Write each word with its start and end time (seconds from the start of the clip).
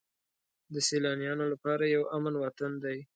د 0.73 0.75
سیلانیانو 0.87 1.45
لپاره 1.53 1.83
یو 1.95 2.03
امن 2.15 2.33
وطن 2.43 2.71
دی. 2.83 2.97